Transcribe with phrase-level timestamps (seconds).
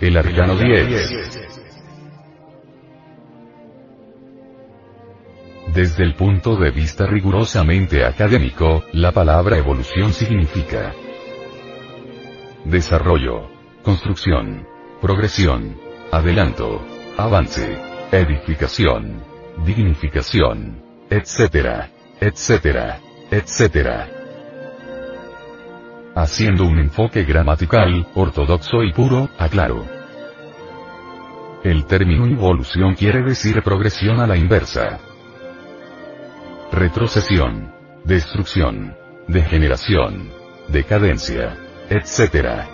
[0.00, 1.48] el arcano 10.
[5.74, 10.94] Desde el punto de vista rigurosamente académico, la palabra evolución significa
[12.64, 13.48] desarrollo,
[13.82, 14.66] construcción,
[15.00, 15.78] progresión,
[16.10, 16.82] adelanto,
[17.16, 17.78] avance,
[18.12, 19.22] edificación,
[19.64, 24.15] dignificación, etcétera, etcétera, etcétera
[26.16, 29.84] haciendo un enfoque gramatical, ortodoxo y puro, aclaro.
[31.62, 34.98] El término evolución quiere decir progresión a la inversa.
[36.72, 37.70] Retrocesión,
[38.04, 38.96] destrucción,
[39.28, 40.30] degeneración,
[40.68, 41.54] decadencia,
[41.90, 42.64] etc.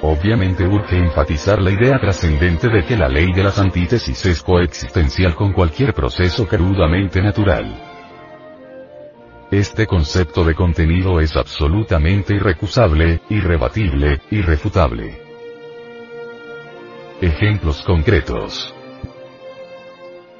[0.00, 5.34] Obviamente urge enfatizar la idea trascendente de que la ley de las antítesis es coexistencial
[5.34, 7.93] con cualquier proceso crudamente natural.
[9.54, 15.22] Este concepto de contenido es absolutamente irrecusable, irrebatible, irrefutable.
[17.20, 18.74] Ejemplos concretos.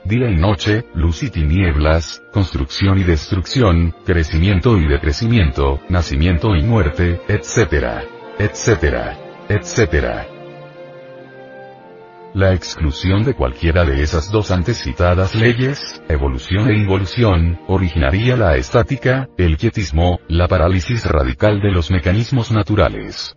[0.02, 7.20] Día y noche, luz y tinieblas, construcción y destrucción, crecimiento y decrecimiento, nacimiento y muerte,
[7.28, 8.02] etc.
[8.40, 9.16] etc.
[9.48, 10.33] etc.
[12.34, 18.56] La exclusión de cualquiera de esas dos antes citadas leyes, evolución e involución, originaría la
[18.56, 23.36] estática, el quietismo, la parálisis radical de los mecanismos naturales.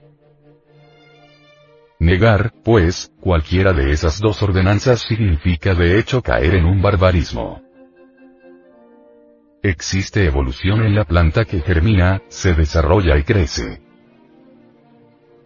[2.00, 7.62] Negar, pues, cualquiera de esas dos ordenanzas significa de hecho caer en un barbarismo.
[9.62, 13.87] Existe evolución en la planta que germina, se desarrolla y crece.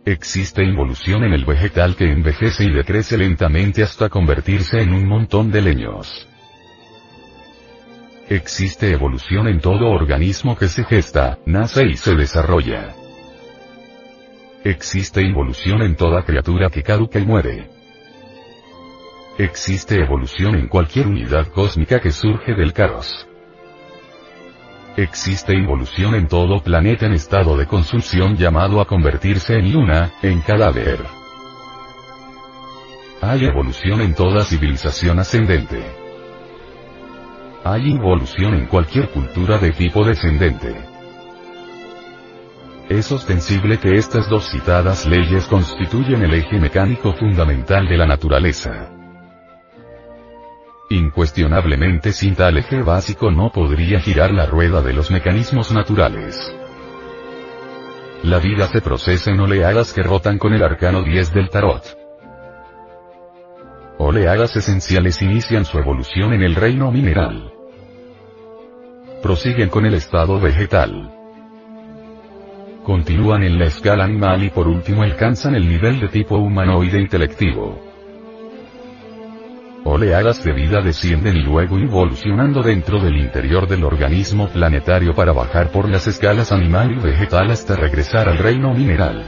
[0.05, 5.51] Existe involución en el vegetal que envejece y decrece lentamente hasta convertirse en un montón
[5.51, 6.27] de leños.
[8.27, 12.95] Existe evolución en todo organismo que se gesta, nace y se desarrolla.
[14.63, 17.69] Existe involución en toda criatura que caduca y muere.
[19.37, 23.27] Existe evolución en cualquier unidad cósmica que surge del caos.
[24.97, 30.41] Existe involución en todo planeta en estado de consumpción llamado a convertirse en luna, en
[30.41, 30.99] cadáver.
[33.21, 35.81] Hay evolución en toda civilización ascendente.
[37.63, 40.75] Hay involución en cualquier cultura de tipo descendente.
[42.89, 49.00] Es ostensible que estas dos citadas leyes constituyen el eje mecánico fundamental de la naturaleza.
[51.11, 56.55] Incuestionablemente sin tal eje básico no podría girar la rueda de los mecanismos naturales.
[58.23, 61.83] La vida se procesa en oleadas que rotan con el arcano 10 del tarot.
[63.97, 67.51] Oleadas esenciales inician su evolución en el reino mineral.
[69.21, 71.11] Prosiguen con el estado vegetal.
[72.85, 77.90] Continúan en la escala animal y por último alcanzan el nivel de tipo humanoide intelectivo.
[79.83, 85.71] Oleadas de vida descienden y luego evolucionando dentro del interior del organismo planetario para bajar
[85.71, 89.25] por las escalas animal y vegetal hasta regresar al reino mineral.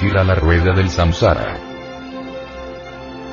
[0.00, 1.56] Gira la rueda del samsara.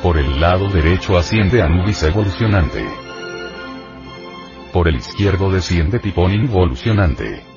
[0.02, 2.86] Por el lado derecho asciende Anubis evolucionante.
[4.72, 7.53] Por el izquierdo desciende Tipón involucionante.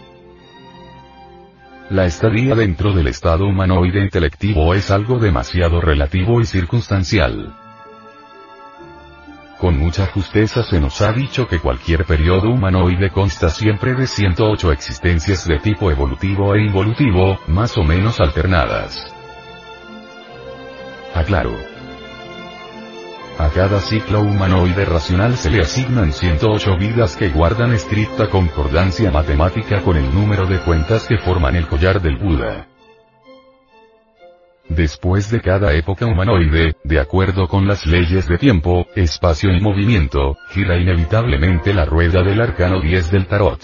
[1.90, 7.54] La estadía dentro del estado humanoide intelectivo es algo demasiado relativo y circunstancial.
[9.58, 14.72] Con mucha justeza se nos ha dicho que cualquier periodo humanoide consta siempre de 108
[14.72, 19.06] existencias de tipo evolutivo e involutivo, más o menos alternadas.
[21.14, 21.75] Aclaro.
[23.38, 29.82] A cada ciclo humanoide racional se le asignan 108 vidas que guardan estricta concordancia matemática
[29.82, 32.66] con el número de cuentas que forman el collar del Buda.
[34.70, 40.38] Después de cada época humanoide, de acuerdo con las leyes de tiempo, espacio y movimiento,
[40.48, 43.60] gira inevitablemente la rueda del arcano 10 del tarot.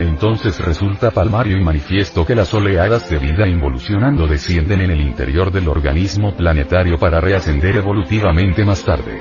[0.00, 5.52] Entonces resulta palmario y manifiesto que las oleadas de vida involucionando descienden en el interior
[5.52, 9.20] del organismo planetario para reascender evolutivamente más tarde.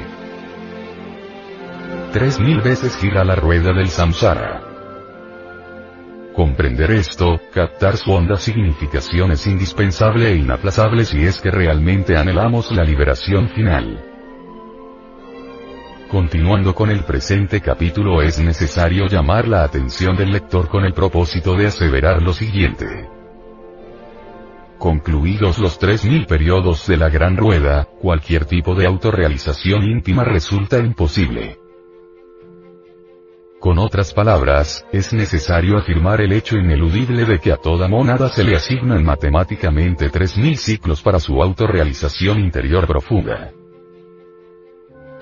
[2.11, 4.61] Tres mil veces gira la rueda del samsara.
[6.35, 12.71] Comprender esto, captar su honda significación es indispensable e inaplazable si es que realmente anhelamos
[12.71, 14.12] la liberación final.
[16.13, 21.55] Continuando con el presente capítulo es necesario llamar la atención del lector con el propósito
[21.55, 23.09] de aseverar lo siguiente.
[24.77, 31.57] Concluidos los 3.000 periodos de la Gran Rueda, cualquier tipo de autorrealización íntima resulta imposible.
[33.59, 38.43] Con otras palabras, es necesario afirmar el hecho ineludible de que a toda monada se
[38.43, 43.51] le asignan matemáticamente 3.000 ciclos para su autorrealización interior profunda.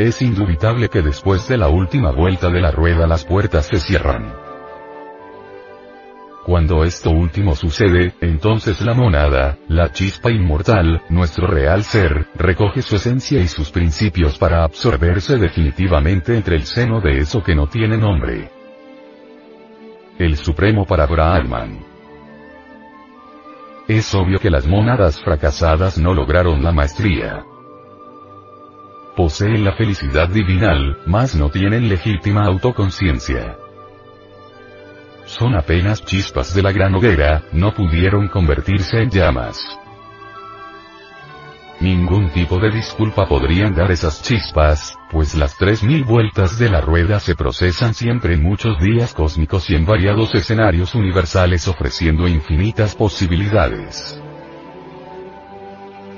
[0.02, 4.34] Es indubitable que después de la última vuelta de la rueda las puertas se cierran.
[6.44, 12.96] Cuando esto último sucede, entonces la monada, la chispa inmortal, nuestro real ser, recoge su
[12.96, 17.96] esencia y sus principios para absorberse definitivamente entre el seno de eso que no tiene
[17.96, 18.50] nombre.
[20.18, 21.78] El Supremo para Brahman.
[23.88, 27.46] Es obvio que las monadas fracasadas no lograron la maestría
[29.16, 33.58] poseen la felicidad divinal, mas no tienen legítima autoconciencia.
[35.26, 39.60] Son apenas chispas de la gran hoguera, no pudieron convertirse en llamas.
[41.80, 46.80] Ningún tipo de disculpa podrían dar esas chispas, pues las tres mil vueltas de la
[46.80, 52.94] rueda se procesan siempre en muchos días cósmicos y en variados escenarios universales ofreciendo infinitas
[52.96, 54.22] posibilidades.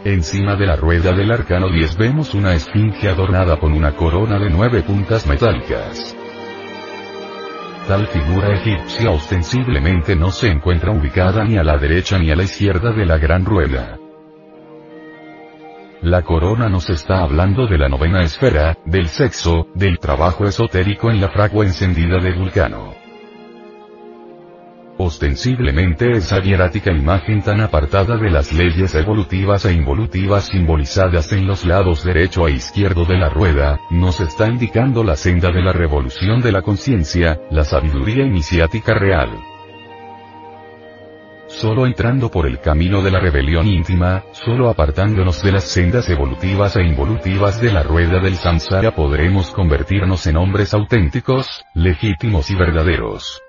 [0.05, 4.49] Encima de la rueda del arcano 10 vemos una esfinge adornada con una corona de
[4.49, 6.13] nueve puntas metálicas.
[7.87, 12.43] Tal figura egipcia ostensiblemente no se encuentra ubicada ni a la derecha ni a la
[12.43, 13.97] izquierda de la gran rueda.
[16.01, 21.21] La corona nos está hablando de la novena esfera, del sexo, del trabajo esotérico en
[21.21, 23.02] la fragua encendida de Vulcano.
[24.97, 31.65] Ostensiblemente esa hierática imagen tan apartada de las leyes evolutivas e involutivas simbolizadas en los
[31.65, 36.41] lados derecho e izquierdo de la rueda, nos está indicando la senda de la revolución
[36.41, 39.29] de la conciencia, la sabiduría iniciática real.
[41.47, 46.75] Solo entrando por el camino de la rebelión íntima, solo apartándonos de las sendas evolutivas
[46.75, 53.41] e involutivas de la rueda del samsara podremos convertirnos en hombres auténticos, legítimos y verdaderos.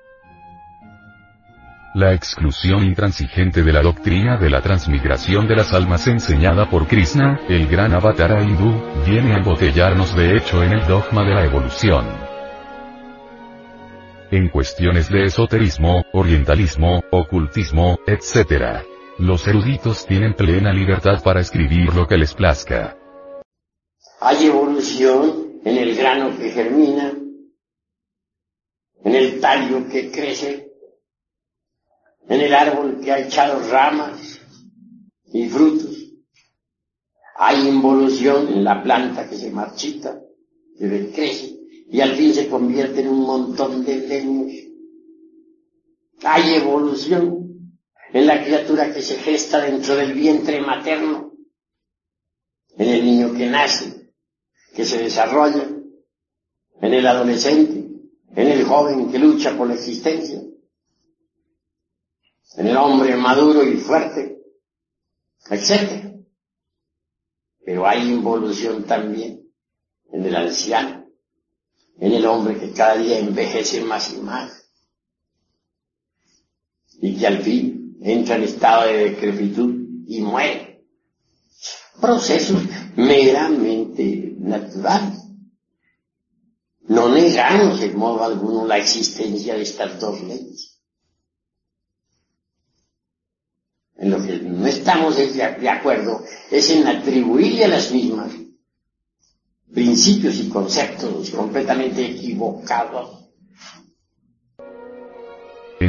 [1.94, 7.38] La exclusión intransigente de la doctrina de la transmigración de las almas enseñada por Krishna,
[7.49, 8.73] el gran avatara hindú,
[9.06, 12.05] viene a embotellarnos de hecho en el dogma de la evolución.
[14.32, 18.82] En cuestiones de esoterismo, orientalismo, ocultismo, etc.
[19.20, 22.97] Los eruditos tienen plena libertad para escribir lo que les plazca.
[24.20, 27.12] Hay evolución en el grano que germina,
[29.05, 30.74] en el tallo que crece,
[32.28, 34.40] en el árbol que ha echado ramas
[35.33, 36.12] y frutos.
[37.37, 40.21] Hay involución en la planta que se marchita,
[40.78, 44.52] que crece y al fin se convierte en un montón de leños.
[46.23, 47.81] Hay evolución
[48.12, 51.33] en la criatura que se gesta dentro del vientre materno,
[52.76, 54.12] en el niño que nace,
[54.75, 55.69] que se desarrolla,
[56.81, 57.88] en el adolescente,
[58.35, 60.40] en el joven que lucha por la existencia
[62.57, 64.39] en el hombre maduro y fuerte,
[65.51, 66.15] etc.
[67.65, 69.49] Pero hay involución también
[70.13, 71.07] en el anciano,
[71.99, 74.71] en el hombre que cada día envejece más y más,
[77.01, 79.75] y que al fin entra en estado de decrepitud
[80.07, 80.85] y muere.
[82.01, 82.63] Procesos
[82.97, 85.21] meramente naturales.
[86.87, 90.74] No negamos en modo alguno la existencia de estas dos leyes.
[94.04, 98.32] En lo que no estamos de acuerdo es en atribuirle a las mismas
[99.73, 103.30] principios y conceptos completamente equivocados.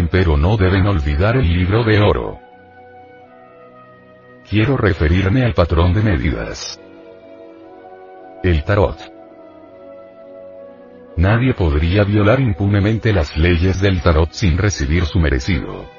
[0.10, 2.40] Pero no deben olvidar el libro de oro.
[4.50, 6.80] Quiero referirme al patrón de medidas.
[8.44, 8.98] el tarot.
[11.18, 15.95] Nadie podría violar impunemente las leyes del tarot sin recibir su merecido.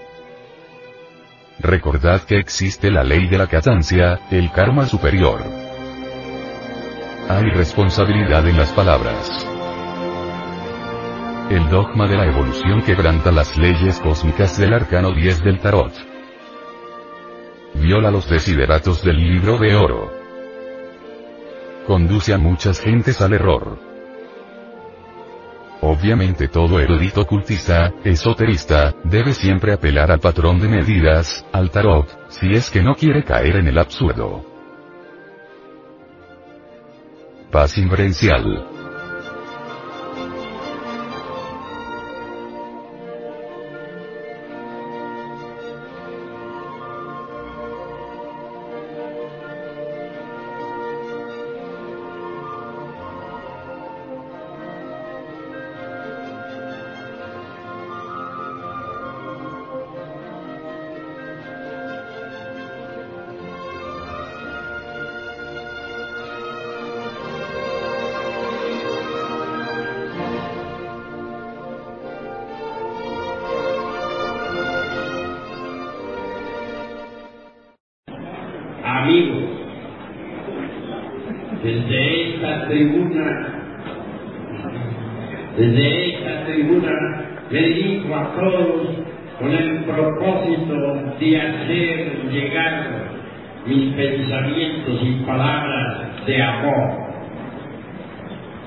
[1.58, 5.40] Recordad que existe la ley de la castancia, el karma superior.
[7.28, 9.46] Hay responsabilidad en las palabras.
[11.50, 15.94] El dogma de la evolución quebranta las leyes cósmicas del arcano 10 del tarot.
[17.74, 20.12] Viola los desideratos del libro de oro.
[21.86, 23.95] Conduce a muchas gentes al error.
[25.82, 32.52] Obviamente todo erudito ocultista, esoterista, debe siempre apelar al patrón de medidas, al tarot, si
[32.52, 34.44] es que no quiere caer en el absurdo.
[37.50, 37.78] Paz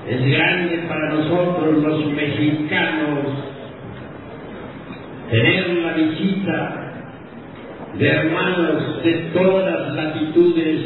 [0.08, 3.18] es grande para nosotros los mexicanos
[5.30, 6.90] tener la visita
[7.98, 10.80] de hermanos de todas las latitudes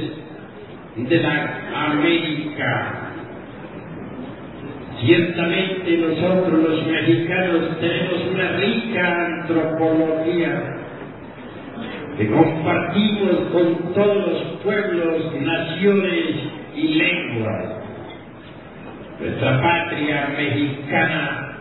[0.96, 3.10] de la América.
[5.00, 10.74] Ciertamente nosotros los mexicanos tenemos una rica antropología
[12.16, 16.36] que compartimos con todos los pueblos, naciones
[16.76, 17.73] y lenguas.
[19.20, 21.56] Nuestra patria mexicana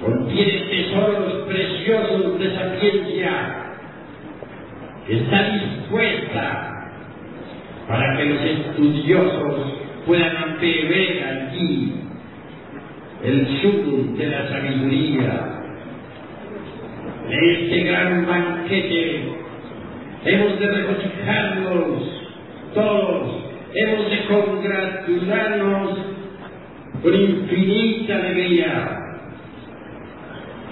[0.00, 3.30] contiene tesoros preciosos de sapiencia
[5.06, 6.90] que está dispuesta
[7.86, 9.72] para que los estudiosos
[10.04, 11.94] puedan beber aquí
[13.22, 15.50] el sur de la sabiduría.
[17.28, 19.28] De este gran banquete
[20.24, 22.02] hemos de regocijarnos
[22.74, 26.13] todos, hemos de congratularnos
[27.04, 28.98] con infinita alegría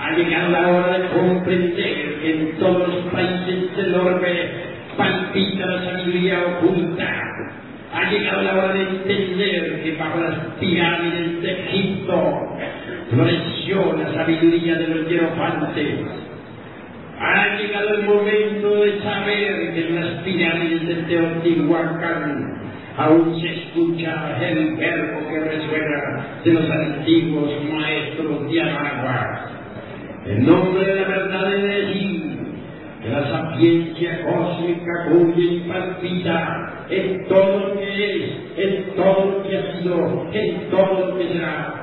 [0.01, 4.51] Ha llegado la hora de comprender que en todos los países del orbe
[4.97, 7.07] palpita la sabiduría oculta.
[7.93, 12.57] Ha llegado la hora de entender que bajo las pirámides de Egipto
[13.11, 15.99] floreció la sabiduría de los hierofantes.
[17.21, 24.39] Ha llegado el momento de saber que en las pirámides de Teotihuacán aún se escucha
[24.41, 29.51] el verbo que resuena de los antiguos maestros de Anagua.
[30.27, 32.33] En nombre de la verdad de Elohim,
[33.03, 39.57] que la sapiencia cósmica cuya impartida es todo lo que es, es todo lo que
[39.57, 41.79] ha sido, es todo lo que será.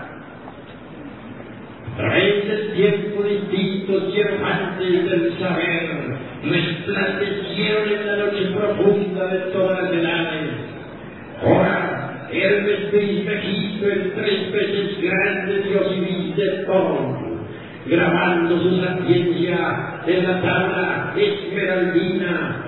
[1.92, 9.84] A través tiempo distinto, y errantes del saber, resplandecieron en la noche profunda de todas
[9.84, 10.69] las edades
[11.42, 16.66] Ahora, él me estima en tres veces grande Dios y vice
[17.86, 22.66] grabando su sapiencia en la tabla esmeraldina.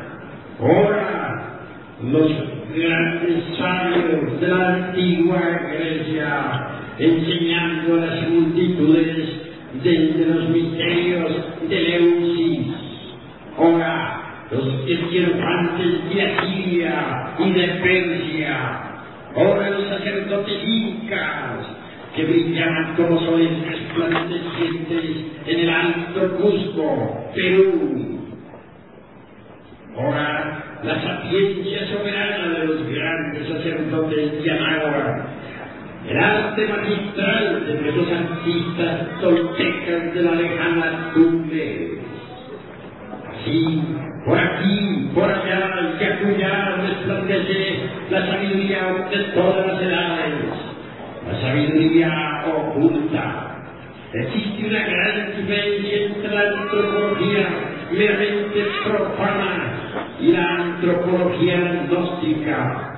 [0.60, 1.42] Ahora,
[2.02, 2.32] los
[2.74, 5.42] grandes sabios de la antigua
[5.74, 9.42] Grecia, enseñando a las multitudes
[9.84, 11.32] desde los misterios
[11.70, 12.68] de Leucis.
[13.58, 14.21] Ahora,
[14.52, 18.82] los esquirofantes de Asiria y de Persia,
[19.36, 21.66] ahora los sacerdotes incas,
[22.16, 25.06] que brillaban como soles resplandecientes
[25.48, 28.20] en el alto Cusco, Perú.
[29.98, 35.26] Ahora la sapiencia soberana de los grandes sacerdotes de Anáhuac,
[36.10, 42.00] el arte magistral de nuestros artistas toltecas de la lejana cumbre.
[43.30, 43.82] Así,
[44.26, 50.34] por aquí, por allá y acullá resplandece la sabiduría de todas las edades,
[51.28, 53.48] la sabiduría oculta.
[54.14, 57.48] Existe una gran diferencia entre la antropología
[57.92, 59.74] meramente profana
[60.20, 62.98] y la antropología gnóstica.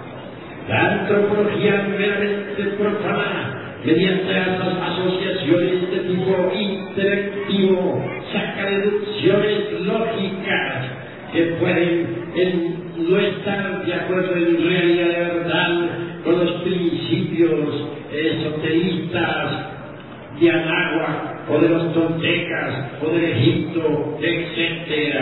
[0.68, 11.03] La antropología meramente profana, mediante las asociaciones de tipo interactivo, saca deducciones lógicas
[11.34, 12.24] que pueden
[12.98, 15.90] no estar de acuerdo en realidad de verdad
[16.24, 19.52] con los principios esoteristas
[20.40, 25.20] de Anáhuac o de los toltecas o del Egipto, etc.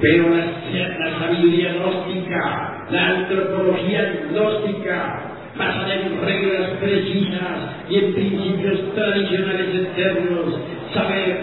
[0.00, 8.94] Pero la, la sabiduría gnóstica, la antropología gnóstica, basada en reglas precisas y en principios
[8.94, 10.60] tradicionales eternos,
[10.94, 11.40] sabe,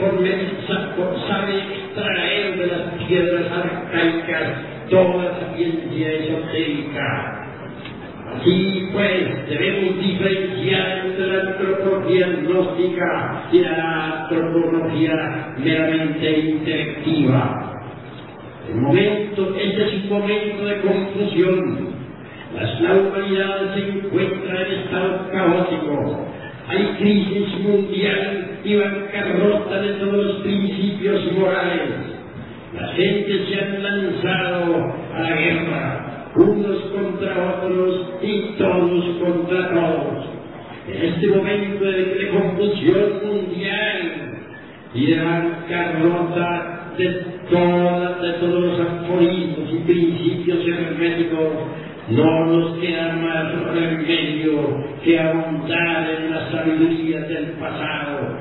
[1.28, 4.52] sabe extraer de las piedras arcaicas
[4.90, 7.42] toda la ciencia esotérica
[8.34, 17.84] Así pues, debemos diferenciar entre la antropología gnóstica y la antropología meramente intelectiva.
[18.70, 21.90] El momento, este es un momento de confusión.
[22.82, 26.26] La humanidad se encuentra en estado caótico.
[26.70, 32.12] Hay crisis mundial y bancarrota de todos los principios morales.
[32.74, 36.02] La gente se ha lanzado a la guerra
[36.36, 40.26] unos contra otros y todos contra todos.
[40.88, 44.40] En este momento de, confusión mundial
[44.94, 51.50] y de bancarrota de, todos los aforismos y principios herméticos,
[52.10, 58.41] no nos queda más remedio que abundar en la sabiduría del pasado,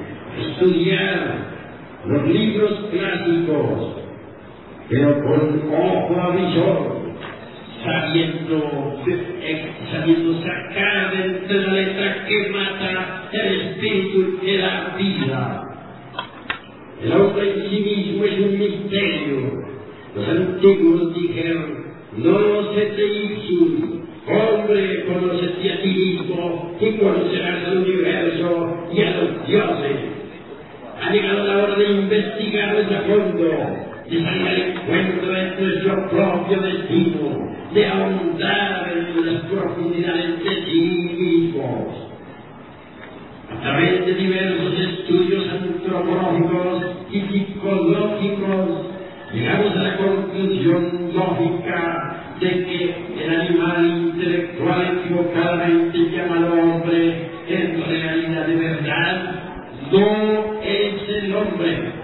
[0.39, 1.51] estudiar
[2.05, 4.01] los libros clásicos
[4.91, 7.01] pero con ojo avisor,
[7.81, 9.01] sabiendo,
[9.89, 15.63] sabiendo sacar de entre la letra que mata el espíritu que da vida.
[17.05, 19.63] El hombre en sí mismo es un misterio.
[20.13, 21.85] Los antiguos dijeron,
[22.17, 23.01] no se te
[24.27, 30.10] hombre, conócete a ti mismo y conocerás al universo y a los dioses.
[31.01, 36.61] Ha llegado la hora de investigar a fondo de salir al encuentro de nuestro propio
[36.61, 40.81] destino, de ahondar en las profundidades de sí
[41.17, 42.11] mismos.
[43.49, 48.69] A través de diversos estudios antropológicos y psicológicos,
[49.33, 58.47] llegamos a la conclusión lógica de que el animal intelectual equivocadamente llamado hombre, en realidad
[58.47, 59.35] de verdad,
[59.91, 62.01] no es el hombre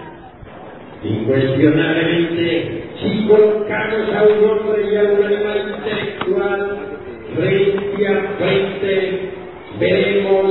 [1.04, 6.60] Incuestionablemente, si colocamos a un hombre y a un animal intelectual
[7.36, 9.20] frente a frente,
[9.78, 10.46] veremos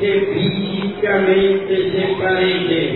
[0.00, 2.90] que físicamente se parecen.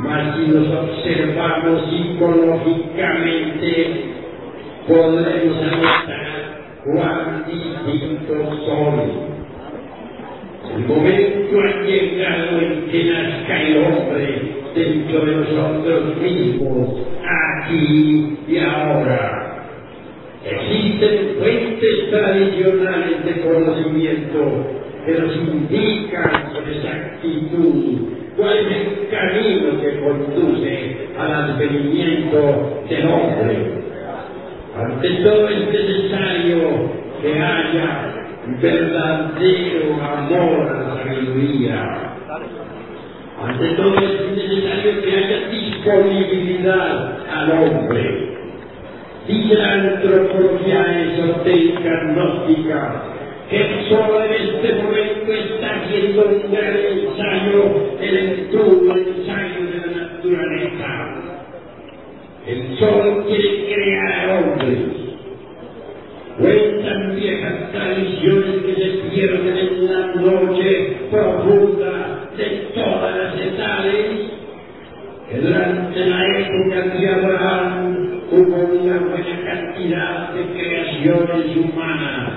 [0.00, 3.70] Mas si los observamos psicológicamente,
[4.86, 6.26] podremos notar
[6.84, 9.33] cuán distintos son.
[10.76, 14.40] El momento ha llegado en que nazca el hombre
[14.74, 16.88] dentro de nosotros mismos,
[17.22, 19.68] aquí y ahora.
[20.44, 24.66] Existen fuentes tradicionales de conocimiento
[25.06, 33.84] que nos indican con exactitud cuál es el camino que conduce al advenimiento del hombre.
[34.76, 36.90] Ante todo es necesario
[37.22, 38.13] que haya
[38.60, 42.14] verdadero amor a la sabiduría
[43.42, 48.34] ante todo es necesario que haya disponibilidad al hombre.
[49.26, 53.02] Dice la antropología esotérica gnóstica
[53.50, 59.86] que solo en este momento está haciendo un gran ensayo, el entorno ensayo de la
[60.02, 60.90] naturaleza.
[62.46, 64.78] El sol quiere crear hombres.
[67.24, 74.30] Viejas tradiciones que se pierden en la noche profunda de todas las edades,
[75.30, 82.30] que durante la época de Abraham hubo una buena cantidad de creaciones humanas.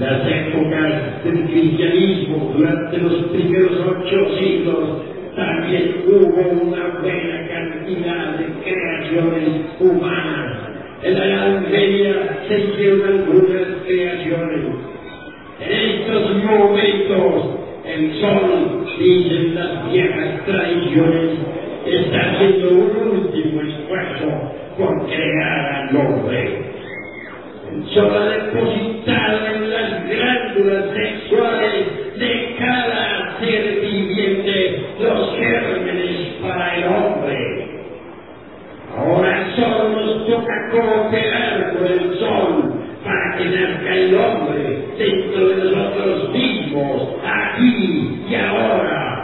[0.00, 5.02] Las épocas del cristianismo, durante los primeros ocho siglos,
[5.36, 10.57] también hubo una buena cantidad de creaciones humanas.
[11.00, 14.64] En la Edad día se hicieron algunas creaciones.
[15.60, 21.38] En estos momentos, el sol, dicen las viejas tradiciones,
[21.86, 26.62] está haciendo un último esfuerzo por crear al hombre.
[27.72, 31.97] El sol ha depositado en las glándulas sexuales
[40.70, 42.72] cooperar con el sol
[43.04, 49.14] para que nazca el hombre dentro de nosotros mismos, aquí y ahora.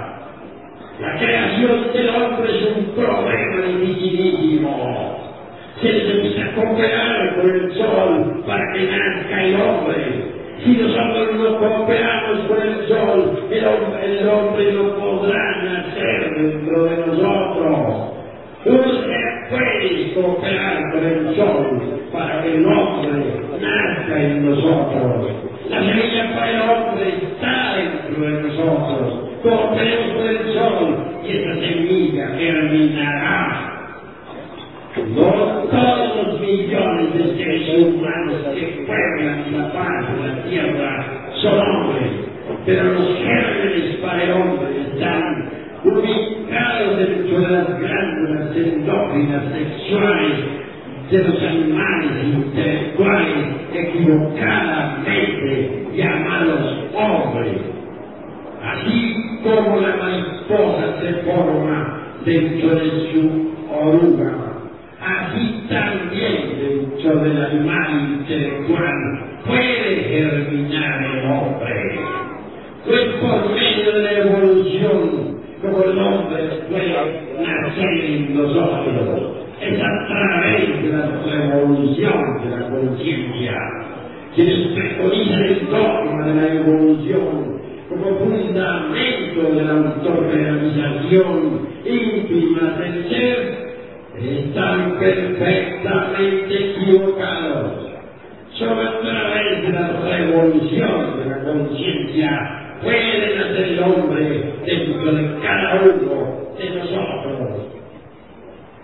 [1.00, 5.18] La creación del hombre es un problema dificilísimo.
[5.82, 10.24] Se necesita cooperar con el sol para que nazca el hombre.
[10.64, 16.84] Si nosotros no cooperamos con el sol, el hombre, el hombre no podrá nacer dentro
[16.84, 18.10] de nosotros.
[18.64, 25.26] Usted puede cooperar con el sol para que el hombre nazca en nosotros.
[25.68, 29.30] La semilla para el hombre está dentro de nosotros.
[29.42, 33.70] Cooperemos con el sol y esa semilla germinará.
[35.14, 35.30] No
[35.70, 40.92] todos los millones de seres humanos que pueblan la paz de la tierra
[41.42, 42.10] son hombres,
[42.64, 45.50] pero los gérmenes para el hombre están
[45.84, 50.38] ubicados dentro de las glándulas endógenas sexuales
[51.10, 53.36] de los animales intelectuales
[53.74, 57.60] equivocadamente llamados hombres.
[58.62, 64.32] Así como la mariposa se forma dentro de su oruga,
[65.00, 72.00] así también dentro del animal intelectual puede germinar el hombre.
[72.86, 76.92] Pues por medio de la evolución como el hombre puede
[77.42, 79.36] nacer en nosotros.
[79.60, 83.56] Es a través de la revolución de la conciencia.
[84.34, 87.54] Quienes preconizan el dogma de la evolución
[87.88, 93.64] como fundamento de la autorrealización íntima del ser,
[94.18, 97.83] están perfectamente equivocados.
[98.56, 106.70] De la revolución de la conciencia puede nacer el hombre dentro de cada uno de
[106.70, 107.66] nosotros.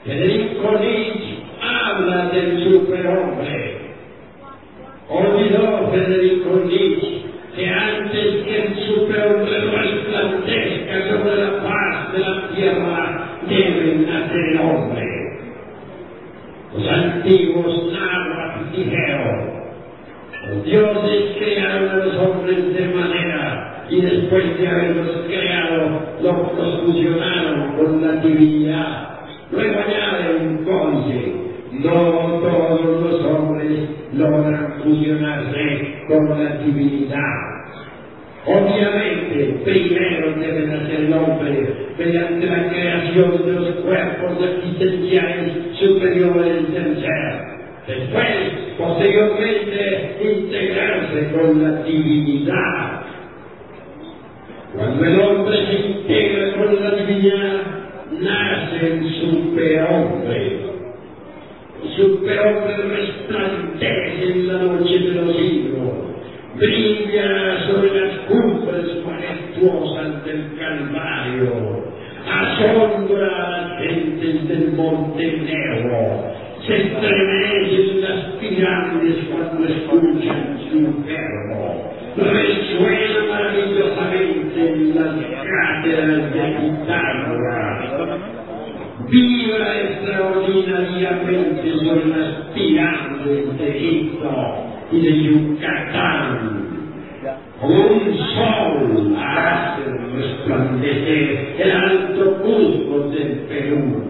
[0.05, 3.77] Federico Nietzsche habla del superhombre.
[5.09, 7.23] Olvidó Federico Nietzsche
[7.55, 14.59] que antes que el superhombre resplandezca sobre la paz de la tierra, debe nacer el
[14.59, 15.07] hombre.
[16.75, 19.60] Los antiguos náhuatl dijeron,
[20.65, 27.77] dioses crearon a los hombres de manera y después de haberlos creado, los, los fusionaron
[27.77, 29.11] con la divinidad.
[29.51, 31.33] Luego añade un códice,
[31.73, 37.51] no todos los hombres logran fusionarse con la divinidad.
[38.47, 47.01] Obviamente, primero debe nacer el hombre mediante la creación de los cuerpos existenciales superiores del
[47.01, 47.51] ser.
[47.87, 53.03] Después, posteriormente, integrarse con la divinidad.
[54.75, 57.61] Cuando el hombre se integra con la divinidad,
[58.21, 60.61] nace el superhombre.
[61.83, 65.93] El superhombre resplandece en la noche de los siglos,
[66.57, 71.85] brilla sobre las cumbres majestuosas del Calvario,
[72.27, 81.91] asombra a las gentes del Monte Negro, se estremecen las pirámides cuando escuchan su verbo,
[82.17, 85.15] resuena maravillosamente en las
[85.47, 87.79] cátedras de Pitágoras,
[89.09, 94.31] vibra extraordinariamente sobre las pirámides de Egipto
[94.93, 96.71] y de Yucatán.
[97.63, 99.83] Un sol hace
[100.17, 104.10] resplandecer el alto Cusco del Perú.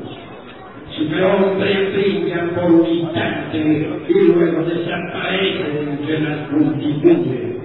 [1.00, 7.56] Superhombre brilla por un instante y luego desaparece entre las multitudes.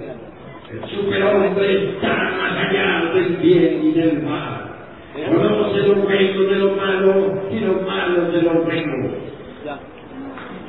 [0.72, 4.72] El superhombre está más allá del bien y del mal.
[5.28, 9.10] Conoce lo bueno de lo malo y lo malo de lo bueno.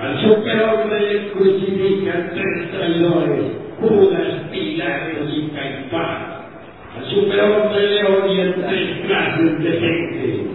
[0.02, 3.46] Al superhombre le crucifican tres traidores,
[3.80, 6.38] Judas, Pilatos y Caifás.
[6.98, 10.48] Al superhombre le odian tres clases de gente,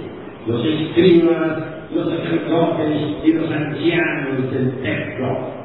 [0.47, 5.63] los escribas, los sacerdotes y los ancianos del templo.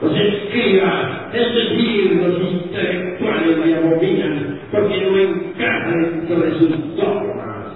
[0.00, 7.66] Los escribas, es decir, los intelectuales le abominan porque no encaja dentro de sus dogmas,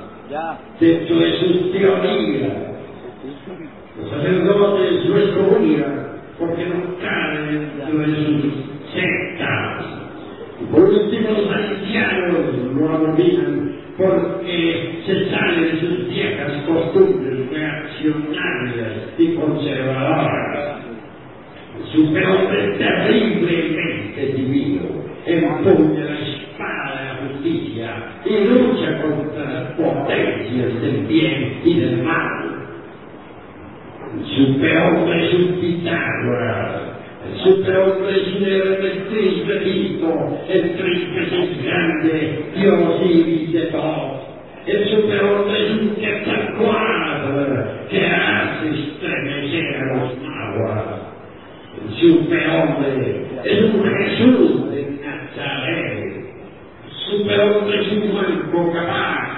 [0.78, 2.52] dentro de sus teorías.
[3.98, 8.52] Los sacerdotes lo excomulgan porque no caen dentro de sus
[8.94, 9.84] sectas.
[10.70, 12.38] Por último, los ancianos
[12.74, 20.82] lo abominan porque se sale de sus viejas costumbres reaccionarias y conservadoras.
[21.92, 24.80] Superhombre terriblemente divino,
[25.26, 27.86] empuña la espada de la justicia
[28.24, 32.62] y lucha contra las potencias del bien y del mal.
[34.14, 36.80] El superhombre es un Pitágoras,
[37.28, 44.32] el superhombre es un Hermes Trismegisto, el Trismes es grande, Dios y de todo.
[44.64, 51.01] El superhombre es un Quetzalcoatl que hace estremecer a los nahuas.
[52.02, 56.24] Superhombre es un Jesús de Nazaret.
[57.08, 59.28] Superhombre Juan capaz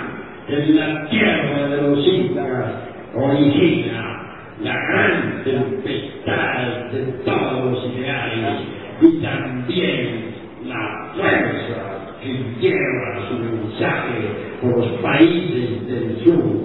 [0.48, 2.72] en la tierra de los incas
[3.14, 4.22] origina
[4.62, 8.60] la gran tempestad de todos los ideales
[9.02, 14.20] y también la fuerza que lleva su mensaje
[14.62, 16.64] por los países del sur.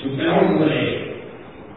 [0.00, 1.05] Superhombre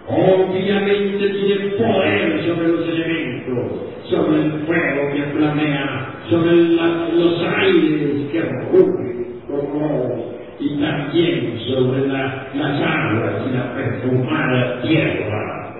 [0.09, 3.71] obviamente tiene poder sobre los elementos,
[4.09, 8.41] sobre el fuego que flamea, sobre la, los aires que
[8.71, 15.75] rugen como y también sobre la, las aguas y la perfumada tierra.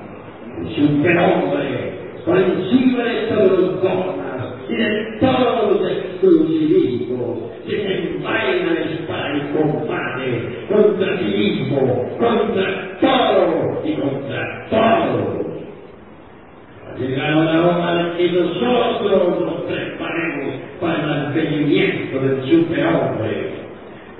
[0.61, 1.93] El superhombre,
[2.25, 9.37] por encima de todos los dogmas y de todos los exclusivismos, que se envaina espada
[9.37, 15.45] y combate contra sí mismo, contra todo y contra todos.
[16.87, 23.59] Ha llegado la hora de que nosotros nos preparemos para el advenimiento del superhombre.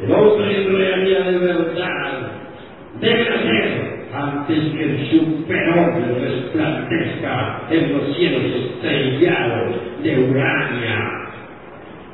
[0.04, 2.32] El hombre en realidad de verdad
[3.02, 11.20] debe nacer antes que el superhombre resplandezca en los cielos estrellados de Urania.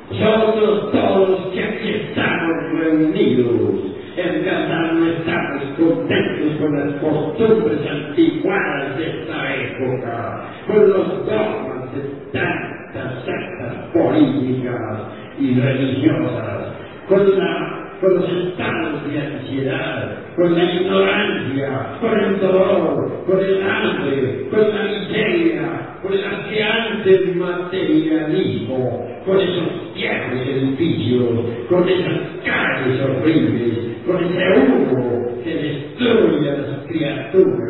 [0.09, 7.79] Nosotros todos los que aquí estamos reunidos, en verdad no estamos contentos con las costumbres
[7.89, 13.75] antiguadas de esta época, con los dogmas de tantas sectas
[14.15, 14.99] políticas
[15.39, 16.73] y religiosas,
[17.07, 23.63] con, la, con los estados de ansiedad, con la ignorancia, con el dolor, con el
[23.63, 31.29] hambre, con la miseria, con el ansiante materialismo, con esos viejos edificios,
[31.69, 37.64] con esas calles horribles, con ese humo que destruye a las criaturas.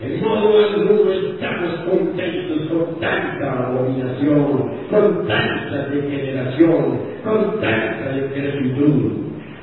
[0.00, 9.12] De modo alguno estamos contentos con tanta abominación, con tanta degeneración, con tanta decrepitud.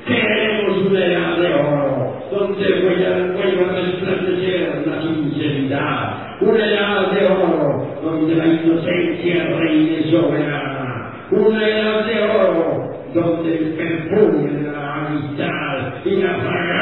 [0.04, 7.86] Queremos una edad de oro, donde vuelva a resplandecer la sinceridad, una edad de oro,
[8.02, 15.94] donde la inocencia reine soberana, una edad de oro, donde el perfume de la amistad
[16.04, 16.73] y la fragancia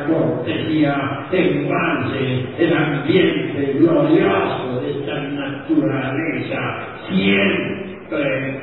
[0.00, 6.60] la cortesía embalse el ambiente glorioso de esta naturaleza
[7.08, 8.60] siempre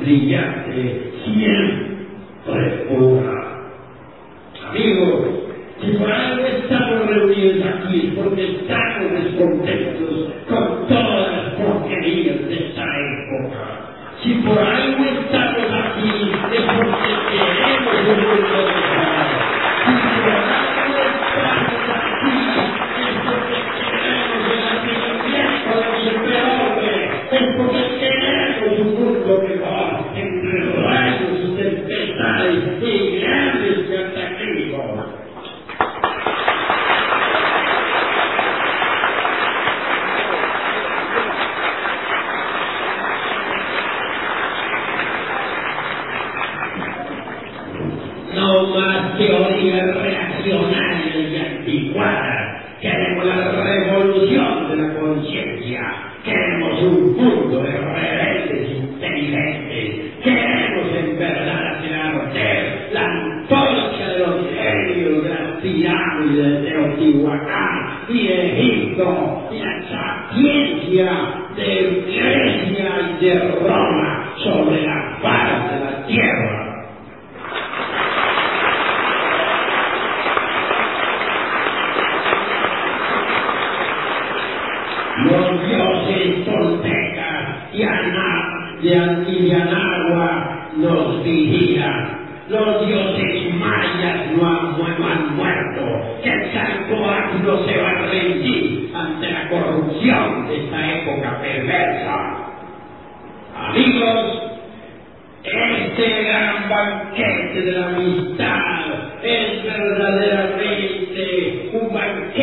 [0.00, 3.38] brillante, siempre pura.
[4.70, 5.26] Amigos,
[5.80, 12.54] si por algo estamos reunidos aquí es porque estamos descontentos con todas las porquerías de
[12.54, 13.94] esta época.
[14.22, 18.67] Si por algo estamos aquí es porque queremos un
[68.08, 71.10] y Egipto y la sapiencia
[71.56, 74.17] de Grecia y de Roma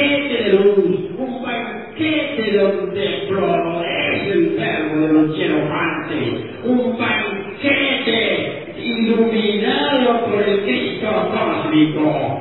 [0.05, 10.25] banquete de luz, un banquete donde florece el verbo de los hierofantes, un banquete iluminado
[10.25, 12.34] por el Cristo cósmico.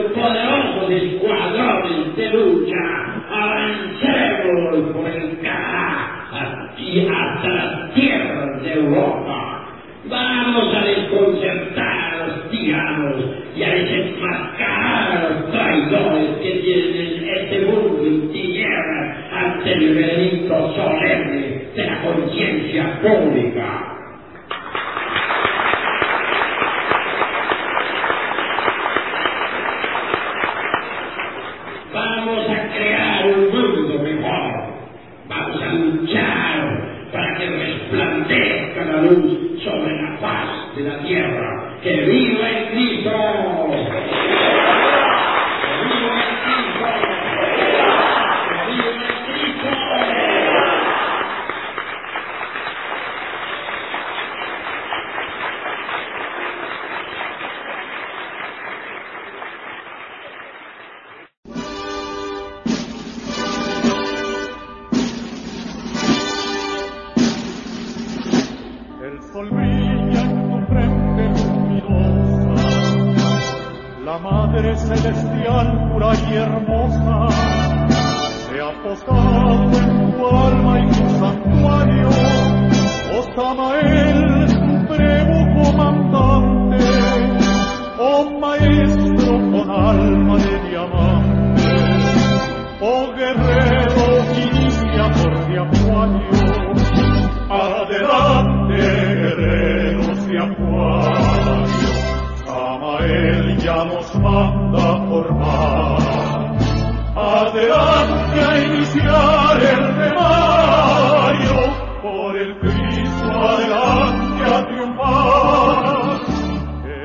[0.00, 3.09] El poderoso del cuadro de telúgra.
[74.60, 77.28] madre celestial pura y hermosa,
[78.46, 82.08] se ha posado en tu alma y tu santuario,
[83.16, 84.46] os ama el
[85.62, 86.84] comandante,
[87.98, 91.62] oh maestro con alma de diamante,
[92.82, 96.39] oh guerrero inicia por diamanio.
[103.70, 105.98] vayamos manda formar.
[107.16, 111.56] Adelante a iniciar el remario,
[112.02, 116.20] por el Cristo adelante a triunfar.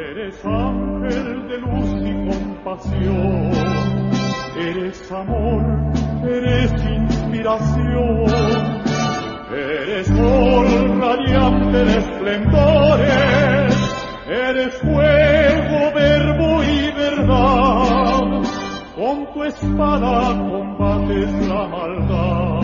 [0.10, 3.52] Eres ángel de luz y compasión,
[4.58, 5.64] eres amor,
[6.28, 8.26] eres inspiración.
[9.48, 13.76] Eres sol radiante de esplendores,
[14.28, 15.25] eres fuego.
[19.48, 22.62] espada combates la maldad.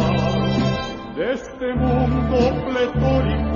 [1.15, 3.50] De este mundo pletórico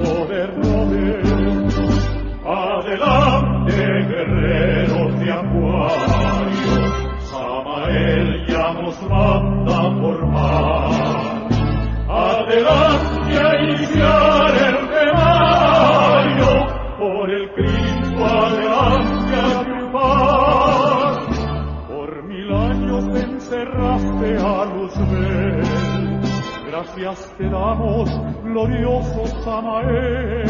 [28.55, 30.45] glorioso Samael.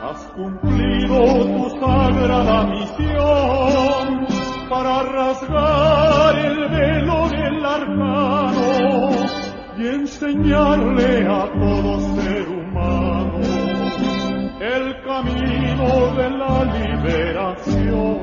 [0.00, 4.26] Has cumplido tu sagrada misión
[4.70, 9.10] para rasgar el velo del arcano
[9.76, 13.38] y enseñarle a todo ser humano
[14.60, 18.18] el camino de la liberación.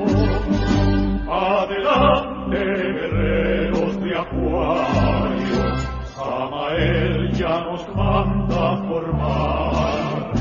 [1.28, 4.95] Adelante, guerreros de Acuario,
[6.76, 10.32] Samael ya nos manda formar.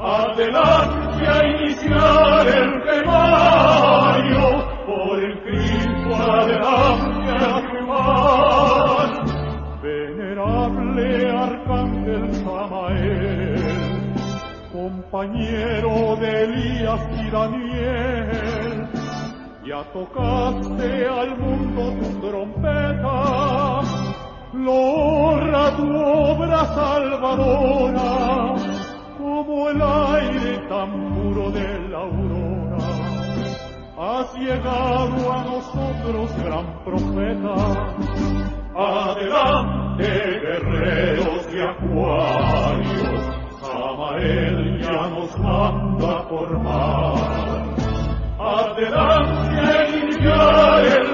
[0.00, 4.44] Adelante a iniciar el temario,
[4.86, 9.08] por el Cristo adelante a quemar.
[9.82, 14.14] Venerable Arcángel Samael,
[14.72, 18.88] compañero de Elías y Daniel,
[19.66, 23.80] ya tocaste al mundo tu trompeta,
[24.54, 28.54] logra tu obra salvadora,
[29.18, 32.78] como el aire tan puro de la aurora.
[33.96, 37.54] Has llegado a nosotros, gran profeta.
[38.76, 43.24] Adelante, guerreros de acuarios,
[43.60, 47.64] Samael ya nos manda a formar.
[48.36, 51.13] Adelante a iniciar el